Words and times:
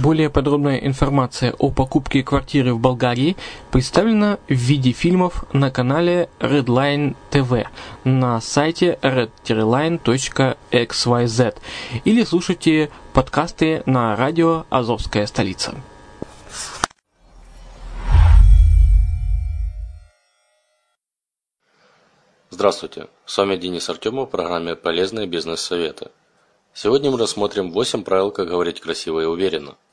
Более 0.00 0.30
подробная 0.30 0.78
информация 0.78 1.52
о 1.58 1.70
покупке 1.70 2.22
квартиры 2.22 2.72
в 2.72 2.80
Болгарии 2.80 3.36
представлена 3.70 4.38
в 4.48 4.54
виде 4.54 4.92
фильмов 4.92 5.44
на 5.52 5.70
канале 5.70 6.30
Redline 6.38 7.16
TV 7.30 7.66
на 8.04 8.40
сайте 8.40 8.98
red-line.xyz 9.02 9.98
или 12.06 12.24
слушайте 12.24 12.90
подкасты 13.12 13.82
на 13.84 14.16
радио 14.16 14.64
«Азовская 14.70 15.26
столица». 15.26 15.74
Здравствуйте, 22.48 23.08
с 23.26 23.36
вами 23.36 23.56
Денис 23.56 23.86
Артемов 23.90 24.28
в 24.28 24.30
программе 24.30 24.76
«Полезные 24.76 25.26
бизнес-советы». 25.26 26.10
Сегодня 26.72 27.10
мы 27.10 27.18
рассмотрим 27.18 27.70
8 27.70 28.02
правил, 28.02 28.30
как 28.30 28.48
говорить 28.48 28.80
красиво 28.80 29.20
и 29.20 29.26
уверенно– 29.26 29.76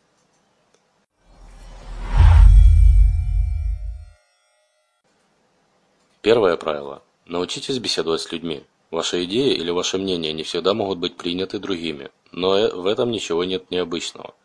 Первое 6.28 6.58
правило. 6.58 7.04
Научитесь 7.26 7.80
беседовать 7.80 8.20
с 8.20 8.34
людьми. 8.34 8.66
Ваши 8.92 9.24
идеи 9.24 9.54
или 9.54 9.72
ваше 9.72 9.98
мнение 9.98 10.34
не 10.34 10.44
всегда 10.44 10.74
могут 10.74 10.98
быть 10.98 11.16
приняты 11.16 11.58
другими, 11.58 12.12
но 12.34 12.58
э, 12.58 12.70
в 12.70 12.86
этом 12.86 13.12
ничего 13.12 13.46
нет 13.46 13.72
необычного. 13.72 14.36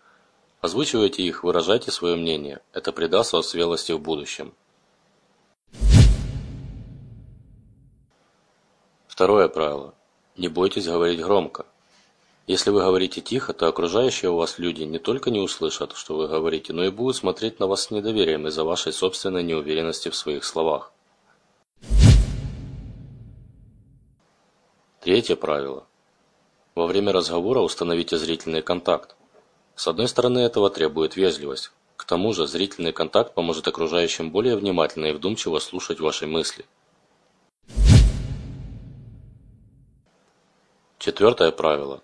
Озвучивайте 0.61 1.25
их, 1.25 1.43
выражайте 1.43 1.91
свое 1.91 2.15
мнение. 2.15 2.61
Это 2.73 2.93
придаст 2.93 3.33
вас 3.33 3.49
смелости 3.49 3.91
в 3.91 3.99
будущем. 3.99 4.55
Второе 9.09 9.49
правило. 9.49 9.93
Не 10.37 10.47
бойтесь 10.47 10.87
говорить 10.87 11.21
громко. 11.21 11.67
Если 12.47 12.71
вы 12.71 12.79
говорите 12.79 13.21
тихо, 13.21 13.55
то 13.55 13.67
окружающие 13.67 14.31
у 14.31 14.37
вас 14.37 14.61
люди 14.61 14.85
не 14.85 15.01
только 15.01 15.33
не 15.33 15.41
услышат, 15.41 15.97
что 15.97 16.15
вы 16.15 16.29
говорите, 16.29 16.73
но 16.73 16.85
и 16.85 16.91
будут 16.91 17.17
смотреть 17.17 17.59
на 17.59 17.67
вас 17.67 17.87
с 17.87 17.91
недоверием 17.91 18.47
из-за 18.47 18.63
вашей 18.63 18.93
собственной 18.93 19.43
неуверенности 19.43 20.11
в 20.11 20.15
своих 20.15 20.45
словах. 20.45 20.93
Третье 25.03 25.35
правило. 25.35 25.85
Во 26.77 26.87
время 26.87 27.13
разговора 27.13 27.59
установите 27.59 28.17
зрительный 28.17 28.63
контакт. 28.63 29.17
С 29.75 29.89
одной 29.89 30.07
стороны, 30.07 30.39
этого 30.39 30.71
требует 30.71 31.17
вежливость. 31.17 31.73
К 31.97 32.05
тому 32.05 32.33
же, 32.33 32.47
зрительный 32.47 32.93
контакт 32.93 33.35
поможет 33.35 33.67
окружающим 33.67 34.31
более 34.31 34.55
внимательно 34.55 35.07
и 35.07 35.13
вдумчиво 35.13 35.59
слушать 35.59 35.99
ваши 35.99 36.29
мысли. 36.29 36.65
Четвертое 41.01 41.51
правило. 41.51 42.01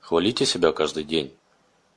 Хвалите 0.00 0.46
себя 0.46 0.72
каждый 0.72 1.04
день. 1.04 1.34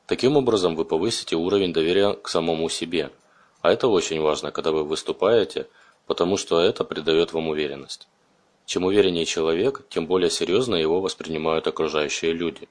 Таким 0.08 0.36
образом, 0.36 0.76
вы 0.76 0.84
повысите 0.84 1.38
уровень 1.38 1.72
доверия 1.72 2.16
к 2.16 2.28
самому 2.28 2.68
себе. 2.68 3.14
А 3.62 3.72
это 3.72 3.88
очень 3.88 4.20
важно, 4.20 4.52
когда 4.52 4.74
вы 4.74 4.84
выступаете, 4.84 5.70
потому 6.06 6.36
что 6.36 6.60
это 6.60 6.84
придает 6.84 7.32
вам 7.32 7.48
уверенность. 7.48 8.10
Чем 8.66 8.86
увереннее 8.86 9.26
человек, 9.26 9.86
тем 9.90 10.08
более 10.08 10.30
серьезно 10.30 10.76
его 10.76 11.02
воспринимают 11.02 11.68
окружающие 11.68 12.34
люди. 12.34 12.68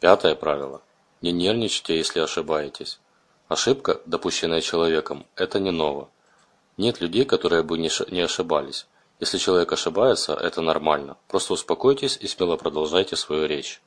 Пятое 0.00 0.34
правило. 0.34 0.82
Не 1.22 1.32
нервничайте, 1.32 1.96
если 1.96 2.20
ошибаетесь. 2.20 3.00
Ошибка, 3.48 4.00
допущенная 4.06 4.60
человеком, 4.60 5.26
это 5.34 5.58
не 5.58 5.70
ново. 5.70 6.10
Нет 6.76 7.00
людей, 7.00 7.24
которые 7.24 7.62
бы 7.64 7.78
не 7.78 8.20
ошибались. 8.20 8.86
Если 9.18 9.38
человек 9.38 9.72
ошибается, 9.72 10.34
это 10.34 10.60
нормально. 10.60 11.16
Просто 11.26 11.54
успокойтесь 11.54 12.16
и 12.20 12.28
смело 12.28 12.56
продолжайте 12.56 13.16
свою 13.16 13.46
речь. 13.46 13.80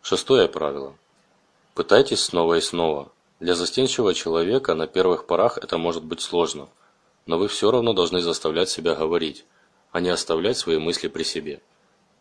Шестое 0.00 0.48
правило. 0.48 0.96
Пытайтесь 1.74 2.20
снова 2.20 2.54
и 2.54 2.60
снова. 2.60 3.10
Для 3.40 3.54
застенчивого 3.54 4.14
человека 4.14 4.74
на 4.74 4.88
первых 4.88 5.26
порах 5.26 5.58
это 5.58 5.78
может 5.78 6.04
быть 6.04 6.20
сложно, 6.20 6.68
но 7.26 7.38
вы 7.38 7.46
все 7.46 7.70
равно 7.70 7.92
должны 7.92 8.20
заставлять 8.20 8.68
себя 8.68 8.96
говорить, 8.96 9.44
а 9.92 10.00
не 10.00 10.08
оставлять 10.08 10.56
свои 10.56 10.78
мысли 10.78 11.06
при 11.06 11.22
себе. 11.22 11.60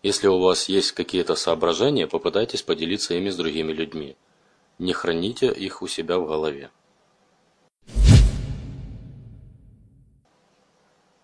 Если 0.04 0.28
у 0.28 0.38
вас 0.38 0.70
есть 0.70 0.92
какие-то 0.92 1.36
соображения, 1.36 2.06
попытайтесь 2.06 2.62
поделиться 2.62 3.16
ими 3.16 3.32
с 3.32 3.36
другими 3.36 3.74
людьми. 3.74 4.16
Не 4.78 4.94
храните 4.94 5.52
их 5.52 5.82
у 5.82 5.88
себя 5.88 6.20
в 6.20 6.28
голове. 6.28 6.70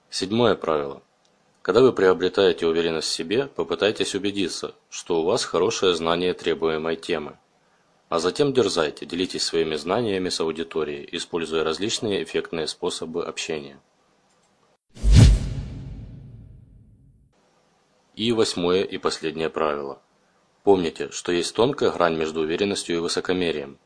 Седьмое 0.09 0.55
правило. 0.55 1.03
Когда 1.61 1.81
вы 1.81 1.93
приобретаете 1.93 2.65
уверенность 2.65 3.09
в 3.09 3.13
себе, 3.13 3.45
попытайтесь 3.45 4.15
убедиться, 4.15 4.73
что 4.89 5.21
у 5.21 5.23
вас 5.23 5.45
хорошее 5.45 5.95
знание 5.95 6.33
требуемой 6.33 6.95
темы. 6.95 7.37
А 8.13 8.19
затем 8.19 8.53
дерзайте, 8.53 9.07
делитесь 9.07 9.41
своими 9.41 9.75
знаниями 9.75 10.29
с 10.29 10.39
аудиторией, 10.39 11.09
используя 11.13 11.63
различные 11.63 12.23
эффектные 12.23 12.67
способы 12.67 13.25
общения. 13.25 13.81
И 18.13 18.31
восьмое 18.31 18.83
и 18.83 18.99
последнее 18.99 19.49
правило. 19.49 19.99
Помните, 20.61 21.09
что 21.09 21.31
есть 21.31 21.55
тонкая 21.55 21.89
грань 21.89 22.15
между 22.15 22.41
уверенностью 22.41 22.97
и 22.97 22.99
высокомерием. 22.99 23.79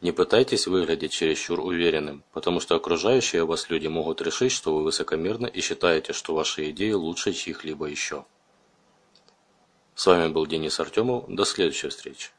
Не 0.00 0.12
пытайтесь 0.12 0.66
выглядеть 0.66 1.12
чересчур 1.12 1.60
уверенным, 1.60 2.24
потому 2.32 2.60
что 2.60 2.76
окружающие 2.76 3.44
вас 3.44 3.68
люди 3.68 3.88
могут 3.88 4.22
решить, 4.22 4.52
что 4.52 4.74
вы 4.74 4.84
высокомерны 4.84 5.48
и 5.48 5.60
считаете, 5.60 6.14
что 6.14 6.34
ваши 6.34 6.70
идеи 6.70 6.92
лучше 6.92 7.34
чьих-либо 7.34 7.84
еще. 7.84 8.24
С 9.94 10.06
вами 10.06 10.32
был 10.32 10.46
Денис 10.46 10.80
Артемов. 10.80 11.26
До 11.28 11.44
следующей 11.44 11.88
встречи. 11.88 12.30